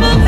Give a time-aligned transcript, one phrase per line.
[0.00, 0.23] like